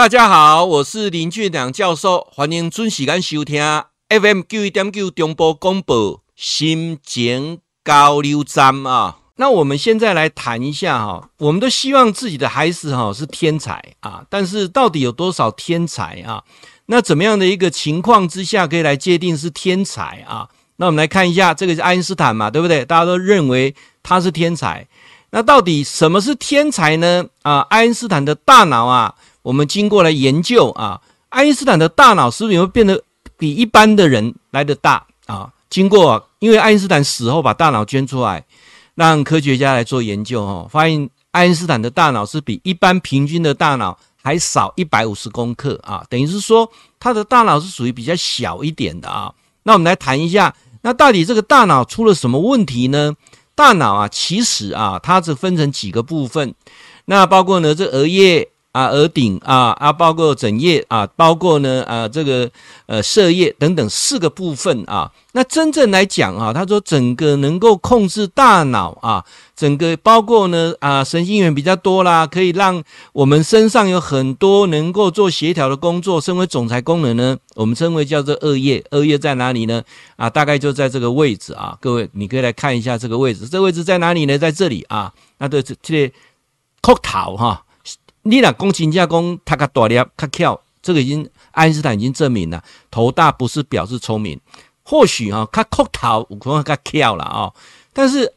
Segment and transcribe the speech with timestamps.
[0.00, 3.62] 大家好，我是林俊良教授，欢迎准时间收听
[4.08, 9.18] FM 九一点九中波广播新简交流站啊。
[9.36, 16.44] 那我们现在来谈一下哈，我们都希望自己的孩子哈是天才啊，但是到底有多少天才啊？
[16.86, 20.48] 那怎么样的一个情况之下可以来界定是天才啊？
[20.76, 22.86] 那我们来看一下，这个是爱因斯坦嘛，对不对？
[22.86, 24.88] 大家都认为他是天才。
[25.32, 27.26] 那到底什么是天才呢？
[27.42, 29.14] 啊，爱因斯坦的大脑啊。
[29.42, 31.00] 我们经过了研究啊，
[31.30, 33.02] 爱因斯坦的大脑是不是也会变得
[33.38, 35.50] 比一般的人来得大啊？
[35.70, 38.44] 经过，因为爱因斯坦死后把大脑捐出来，
[38.94, 49.32] 让科学家来做研究哦，发现爱因斯坦的大脑是比一般平均的大脑还少一百五十公克啊，等于是说他的大脑是属于比较小一点的啊。
[49.62, 53.14] 那我们来谈一下，那到底这个大脑出了什么问题呢？
[53.54, 56.54] 大脑啊，其实啊，它是分成几个部分，
[57.04, 58.48] 那包括呢，这额叶。
[58.72, 62.48] 啊，额顶啊啊，包括枕叶啊，包括呢啊这个
[62.86, 65.10] 呃射叶等等四个部分啊。
[65.32, 69.24] 那真正来讲啊，他说整个能够控制大脑啊，
[69.56, 78.84] 整个包括呢啊神经元比较多啦，可以让我们身上有很多能够做协调的工作，身为总裁功能呢，我们称为叫做额叶。
[78.90, 79.82] 额叶在哪里呢？
[80.14, 81.76] 啊，大概就在这个位置啊。
[81.80, 84.38] 各位，你可以来看一下这个位置，这位置在哪里呢？
[84.38, 85.12] 在这里啊。
[85.38, 86.12] 那对这这
[86.82, 87.64] 秃头哈。
[88.22, 94.38] 你若讲真正讲他较大粒较巧，这个已经爱因斯坦已经证明了，头大不是表示聪明，
[94.82, 97.52] 或许哈他秃头有可能较巧了啊，
[97.92, 98.32] 但是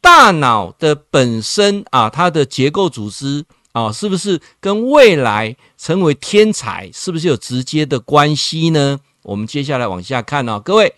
[0.00, 9.00] 大脑的本身啊，它的结构组织啊，是不是跟未来成为天才是不是有直接的关系呢？
[9.22, 10.94] 我们接下来往下看哦，各位，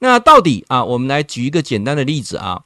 [0.00, 2.62] 那到底啊，我们来举一个简单的例子啊。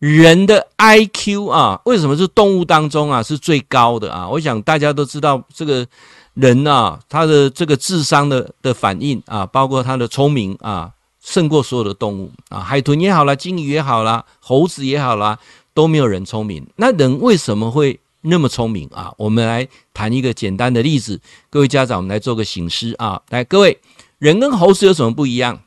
[0.00, 4.26] 人的 IQ 啊，为什么是动物当中啊是最高的啊？
[4.26, 5.86] 我想大家都知道，这个
[6.32, 10.90] 人啊，他的这个智商的的反应啊，包括他的聪明啊，
[11.22, 15.38] 胜过所有的动物啊，海豚也好啦，鲸鱼也好啦，猴子也好啦，
[15.74, 16.66] 都没有人聪明。
[16.76, 19.12] 那人为什么会那么聪明啊？
[19.18, 23.20] 我们来谈一个简单的例子，各位家长，我们来做个醒思啊。
[23.28, 23.78] 来，各位，
[24.18, 25.60] 人跟猴子有什么不一样？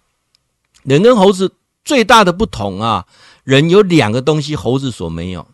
[0.82, 1.54] 人跟猴子
[1.86, 3.06] 最大的不同啊。
[3.44, 5.46] 人有两个东西，猴子所没有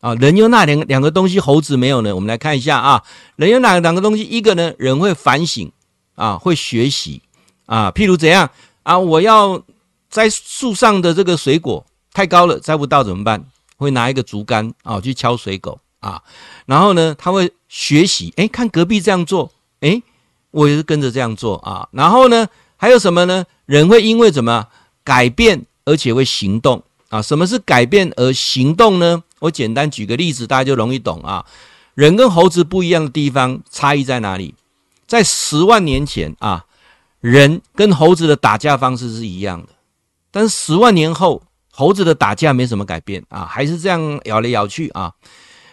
[0.00, 0.14] 啊。
[0.14, 2.14] 人有那两两个东西，猴子没有呢？
[2.14, 3.02] 我们来看一下啊。
[3.36, 4.22] 人有哪两个东西？
[4.22, 5.70] 一个呢，人会反省
[6.14, 7.22] 啊，会学习
[7.66, 7.90] 啊。
[7.90, 8.50] 譬如怎样
[8.82, 8.98] 啊？
[8.98, 9.62] 我要
[10.10, 13.44] 摘树上的这个水果太高了，摘不到怎么办？
[13.76, 16.22] 会拿一个竹竿啊去敲水果啊。
[16.66, 20.02] 然后呢，他会学习，哎，看隔壁这样做，哎，
[20.50, 21.88] 我也是跟着这样做啊。
[21.92, 23.44] 然后呢，还有什么呢？
[23.64, 24.66] 人会因为怎么
[25.04, 26.82] 改变，而且会行动。
[27.08, 29.22] 啊，什么是改变而行动呢？
[29.40, 31.44] 我简单举个例子，大家就容易懂啊。
[31.94, 34.54] 人跟猴子不一样的地方，差异在哪里？
[35.06, 36.66] 在十万年前啊，
[37.20, 39.68] 人跟猴子的打架方式是一样的，
[40.30, 41.42] 但是十万年后，
[41.72, 45.12] 猴子的打架没什么改变啊，还是这样咬来咬去啊。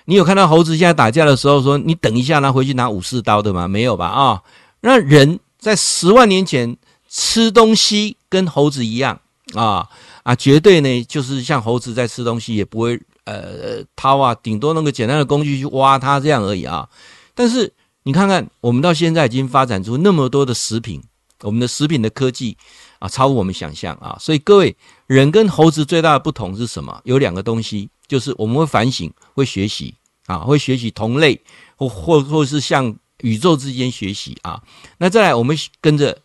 [0.05, 4.07] 你有看到猴子现在打架的时候说：“你等一下，拿回去拿武士刀的吗？”没有吧？
[4.07, 4.41] 啊，
[4.81, 6.77] 那人在十万年前
[7.09, 9.19] 吃东西跟猴子一样
[9.53, 9.89] 啊。
[10.25, 16.89] 啊，绝对呢，就是像猴子在吃东西，也不会呃掏啊，顶多那个简单的工具去挖它这样而已啊。
[17.35, 17.71] 但是
[18.01, 20.99] 你看看，我们到现在已经发展出那么多的食品，
[21.41, 22.57] 我们的食品的科技
[22.97, 24.17] 啊，超乎我们想象啊。
[24.19, 24.75] 所以各位，
[25.05, 26.99] 人跟猴子最大的不同是什么？
[27.03, 29.93] 有两个东西，就是我们会反省，会学习
[30.25, 31.39] 啊，会学习同类
[31.75, 34.59] 或或或是向宇宙之间学习啊。
[34.97, 36.17] 那再来，我们跟着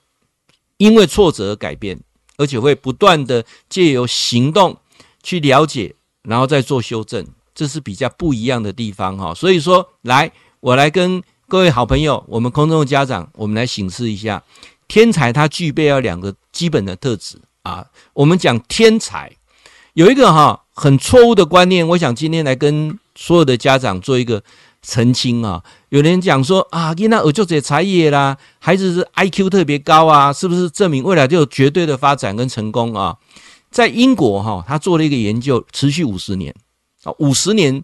[0.78, 2.00] 因为挫折而改变。
[2.40, 4.74] 而且会不断的借由行动
[5.22, 7.22] 去了解，然后再做修正，
[7.54, 9.34] 这是比较不一样的地方哈。
[9.34, 14.42] 所以说，来，我来跟各位好朋友，我们空中的家长，我们来省思一下，
[14.88, 17.86] 天才他具备要两个基本的特质啊。
[18.14, 19.30] 我们讲天才
[19.92, 24.42] 有一个哈很错误的观念，我想今天来跟所有的家长做一个。
[24.82, 25.62] 澄清啊！
[25.90, 33.16] 有人讲说啊，因那有就这才艺啦，孩子是 IQ 特别高啊，是不是证明未来就有绝对的发展跟成功啊？
[33.72, 36.54] 在英国哈，他做了一个研究，持续五十年
[37.02, 37.82] 啊，五十年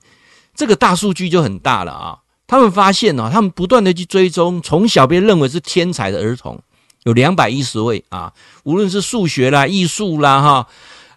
[0.55, 2.19] 这个大数据就很大了啊。
[2.47, 6.61] 他们发现啊，他们不断的去追踪，从小被认为是天才的儿童
[7.03, 8.33] 有两百一十位啊，
[8.63, 10.69] 无论是数学啦、艺术啦哈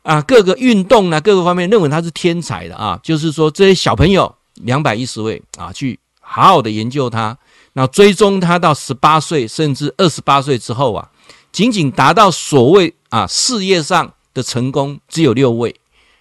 [0.01, 4.35] 啊，各个运动啦，各个方面认为他是天才的啊，就是说这些小朋友。
[4.63, 5.97] 两百一十位啊，去
[6.31, 7.35] 好好的研究他，
[7.73, 11.09] 那追踪他到十八岁甚至二十八岁之后啊，
[11.51, 15.75] 仅仅达到所谓啊事业上的成功只有六位。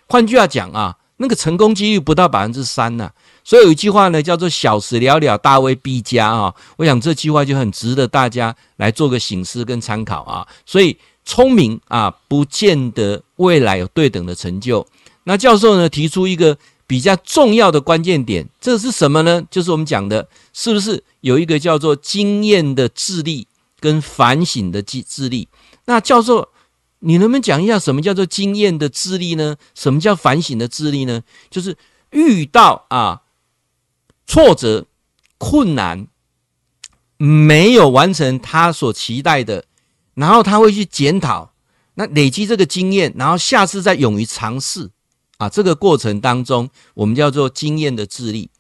[0.06, 3.10] 换句话讲啊，那个成功几率不到百分之三呐。
[3.44, 6.54] 所以有一句话呢，叫做“小时了了，大未必佳”啊。
[6.78, 10.46] 我想这句话就很值得大家来做个醒思跟参考啊。
[10.64, 14.86] 所以聪明啊，不见得未来有对等的成就。
[15.24, 16.56] 那教授呢提出一个
[16.88, 19.46] 比较重要的关键点，这是什么呢？
[19.50, 23.46] 就是我们讲的，是不是有一个叫做经验的智力
[23.78, 25.48] 跟反省的智智力？
[25.84, 26.48] 那教授，
[27.00, 29.56] 你能不能讲一下什么叫做经验的智力呢？
[29.74, 31.22] 什么叫反省的智力呢？
[31.50, 31.76] 就是
[32.10, 33.20] 遇到啊
[34.26, 34.86] 挫折、
[35.36, 36.06] 困难，
[37.18, 39.66] 没有完成他所期待的，
[40.14, 41.52] 然后他会去检讨，
[41.94, 44.90] 那累积这个经验，然后下次再勇于尝试。
[45.38, 48.50] 啊，这个过程当中，我们叫做经验的智力。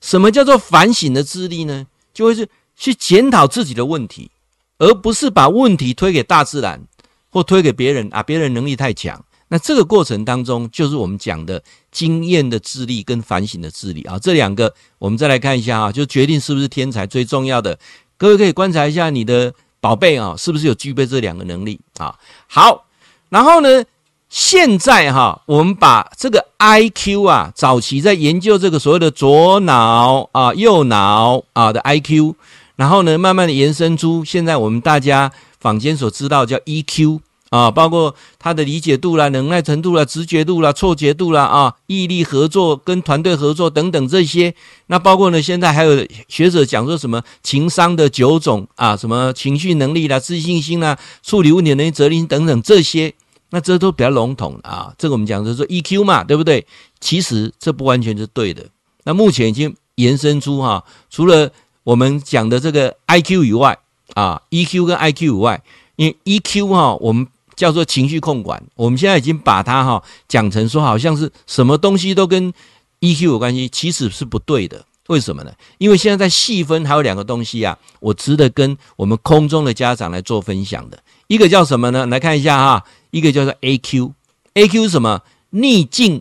[0.00, 1.86] 什么叫做反省的智力呢？
[2.12, 4.30] 就会是去检讨自己的问题，
[4.78, 6.82] 而不是把问题推给大自然
[7.30, 8.22] 或推给别人啊。
[8.22, 14.18] 别人能力太强，那这个过程当中，就是我们讲的经验的智力跟反省的智力啊。
[14.18, 17.78] 这两个，我们再来看一下啊，就决定是不是天才最重要的。
[18.16, 22.18] 各位可以观察一下你的宝贝啊，是不是有具备这两个能力啊？
[22.46, 22.86] 好，
[23.28, 23.84] 然后呢？
[24.28, 32.34] 现在哈，我们把这个 IQ 啊，早期在研究这个所谓的左脑啊、右脑啊的 IQ，
[32.74, 35.30] 然后呢，慢慢的延伸出现在我们大家
[35.60, 44.52] 坊间所知道叫 EQ 啊，包括他的理解度啦、能耐程度啦、直觉度啦、错觉度啦啊、毅力、合作跟团队合作等等这些。
[44.88, 53.14] 那包括呢，现在还有学者讲说什么情商的九种啊，什么情绪能力啦、自信心啦、处理问题能力、责任心等等这些。
[53.54, 56.66] 那这都比较笼统啊，这个我们讲的是说 EQ 嘛，对不对？
[56.98, 58.66] 其实这不完全是对的。
[59.04, 61.48] 那目前已经延伸出哈，除了
[61.84, 63.78] 我们讲的这个 IQ 以外
[64.14, 65.62] 啊，EQ 跟 IQ 以外，
[65.94, 67.24] 因为 EQ 哈，我们
[67.54, 72.52] 叫做情绪控管，我们现在已经把它哈讲成说好像是什么东西都跟
[72.98, 74.84] EQ 有关系，其实是不对的。
[75.06, 75.52] 为什么呢？
[75.78, 80.98] 因为现在在细分还有两个东西啊，我值得跟我们空中的家长来做分享的。
[81.28, 82.04] 一个叫什么呢？
[82.06, 82.84] 来看一下哈。
[83.14, 85.22] 一个叫做 AQ，AQ 是什么？
[85.50, 86.20] 逆境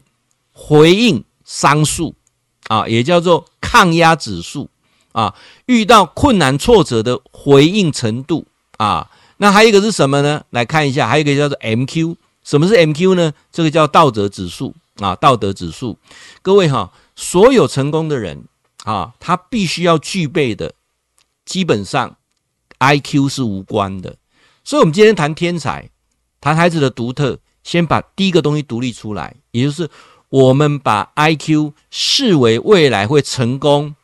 [0.52, 2.14] 回应商数
[2.68, 4.70] 啊，也叫做抗压指数
[5.12, 5.34] 啊。
[5.66, 8.46] 遇到困难挫折的回应程度
[8.78, 9.10] 啊。
[9.38, 10.46] 那还有一个是什么呢？
[10.52, 12.16] 来看一下，还有一个叫做 MQ。
[12.44, 13.34] 什么是 MQ 呢？
[13.52, 15.98] 这个叫道德指数啊，道德指数。
[16.44, 18.44] 各位哈，所有成功的人
[18.84, 20.76] 啊，他必须要具备的，
[21.44, 22.18] 基本上
[22.78, 24.18] IQ 是无关的。
[24.64, 25.90] 所以，我们今天谈天才。
[26.44, 29.90] 谈孩子的独特，先把第一个东西独立出来，也就是
[30.28, 33.96] 我们把 IQ 视为未来会成功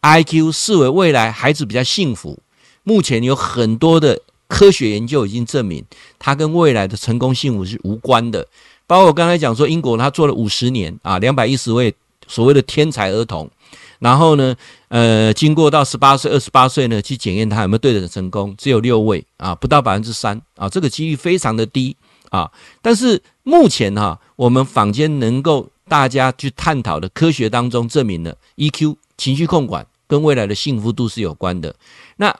[0.00, 2.38] ，IQ 视为未来孩子比较幸福。
[2.84, 5.84] 目前有很多的科学研究已经证明，
[6.16, 8.46] 它跟未来的成功幸福是无关的。
[8.86, 11.92] 包括我刚才讲说，英国他做了五十年啊，两百一十位
[12.30, 13.50] 所谓的天才儿童，
[13.98, 14.54] 然后呢，
[14.88, 21.96] 呃，经过到十八岁、二十八岁呢，去检验他有没有对等成功，只有六位啊，不到百分之三啊，这个几率非常的低
[22.30, 22.50] 啊。
[22.80, 31.74] 但是目前哈、我们坊间能够大家去探讨的科学当中证明了，EQ 情绪控管跟未来的幸福度是有关的。
[32.16, 32.34] 那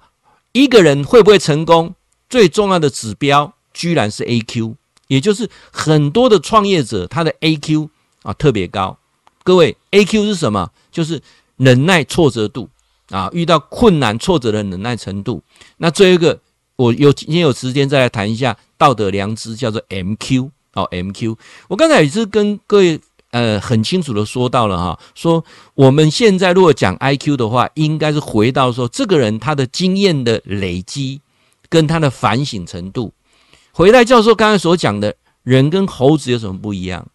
[0.53, 1.95] 一个人会不会成功，
[2.29, 4.75] 最重要的指标居然是 AQ，
[5.09, 7.89] 也就是很多的创业者他的 AQ
[8.23, 8.97] 啊特别高。
[9.43, 10.71] 各位，AQ 是什么？
[10.93, 11.21] 就是
[11.57, 12.69] 忍耐挫折度
[13.11, 15.43] 啊，遇到困难挫折的忍耐程度。
[15.79, 16.39] 那最后一个，
[16.77, 21.37] 我有今天有时间再来谈一下道德良知，叫做 MQ 哦，MQ。
[21.69, 25.45] 我刚才也是跟各位呃很清楚的说到了哈，说
[25.75, 31.21] 我们现在如果讲 IQ 的话，应该是回到说这个人他的经验的累积
[31.69, 33.13] 跟他的反省程度。
[33.73, 37.09] 回来教授刚才所讲的人跟猴子有什么不一样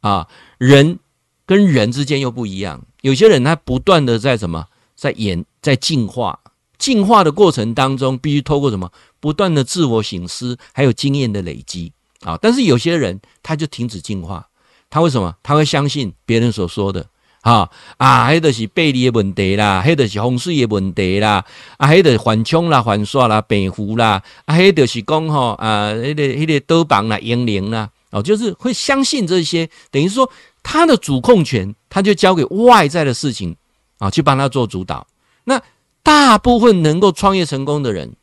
[0.00, 0.28] 啊？
[0.58, 0.98] 人。
[1.46, 6.40] 跟人之间又不一样，有些人他不断的在什么，在演，在进化，
[6.78, 12.38] 进化的过程当中，必须透过什么，不断的自我省思，还有经验的累积啊。
[12.40, 14.48] 但是有些人他就停止进化，
[14.88, 15.36] 他为什么？
[15.42, 17.06] 他会相信别人所说的
[17.42, 21.44] 啊啊，黑的是背离的问题啦，黑的是风水的问题啦，
[21.76, 30.30] 啊，黑的反冲啦、反刷啦、病符啦，啊，黑的是讲吼啊，那个那个多棒啦、英灵啦，哦，就是会相信这些，等于说。
[30.64, 33.54] 他的主控权，他就交给外在的事情
[33.98, 35.06] 啊，去帮他做主导。
[35.44, 35.62] 那
[36.02, 38.16] 大部分能够创业成功的人，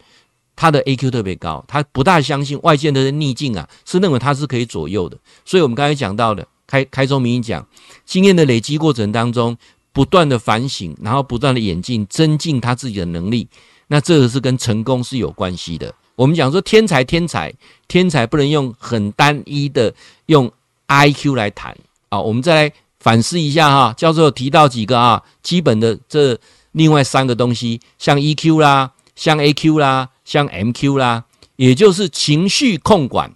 [0.56, 5.18] 他的 AQ 特别高，他不大相信外界的逆境啊，是认为他是可以左右的。
[5.46, 7.66] 所以，我们刚才讲到的，开开宗明义讲，
[8.06, 9.56] 经验的累积过程当中，
[9.94, 13.48] 不断的反省，然后不断的演进，增进他自己的能力。
[13.88, 15.94] 那这个是跟成功是有关系的。
[16.16, 17.54] 我们讲说天才，天才，
[17.88, 19.94] 天才不能用很单一的
[20.26, 20.52] 用
[20.88, 21.78] IQ 来谈。
[22.12, 23.94] 啊，我们再来反思一下哈。
[23.98, 26.38] 教授提到几个啊，基本的这
[26.74, 31.24] 另外三个东西，像 EQ 啦，像 AQ 啦，像 MQ 啦，
[31.56, 33.34] 也就是情绪控管，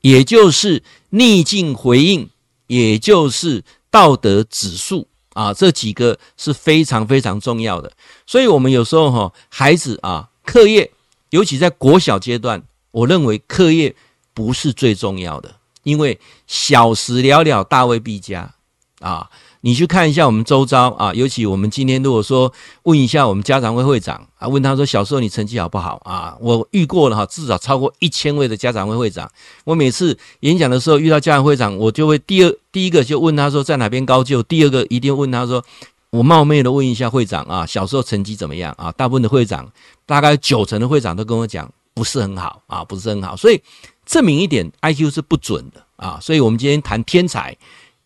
[0.00, 2.30] 也就是逆境回应，
[2.66, 7.92] 也就是道德指数啊，这几个是非常非常重要的。
[8.26, 10.90] 所以，我们有时候哈，孩子啊，课业，
[11.28, 13.94] 尤其在国小阶段，我认为课业
[14.32, 15.56] 不是最重要的。
[15.86, 18.52] 因为小时了了，大未必佳
[18.98, 19.30] 啊！
[19.60, 22.52] 你去看一下我们周遭啊，尤其我们今天如果说
[22.82, 26.36] 问一下我们家长会会长啊，问他说小时候你成绩好不好啊？
[26.40, 29.30] 我遇过了哈，至少超过一千位的家长会会长。
[29.64, 35.64] 我每次演讲的时候遇到家长会长，我就会第二第一个就问他说在哪边高就，第二个一定问他说，
[36.10, 38.90] 我冒昧的问一下会长啊，小时候成绩怎么样啊？
[38.92, 39.70] 大部分的会长，
[40.04, 43.62] 大概九成的会长都跟我讲不是很好啊，不是很好，所以。
[44.06, 47.54] 证明一点，IQ 是不准的啊，所以我们今天谈天才，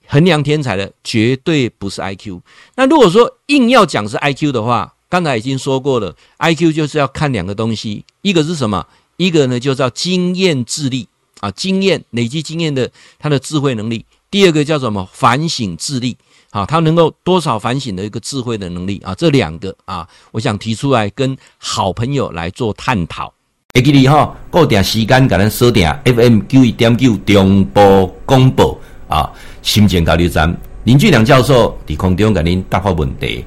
[0.06, 2.40] 衡量天才的绝对不是 IQ。
[2.74, 8.86] 那如果说硬要讲是 IQ 的话，刚才已经说过了，IQ 就是要看两个东西，一个是什么？
[9.16, 11.06] 一个呢就叫经验智力
[11.40, 14.06] 啊，经验累积经验的他的智慧能力。
[14.30, 15.06] 第二个叫什么？
[15.12, 16.16] 反省智力
[16.50, 23.34] 啊，他能够多少反省的一个智慧的能力啊，这两个啊，我想提出来跟好朋友来做探讨。
[23.72, 28.76] 会记你哈，固定时间甲咱锁定 FM 九一点九中波广播
[29.08, 29.30] 啊，
[29.62, 33.44] 心情交流站林俊良教授伫空中甲您答复问题。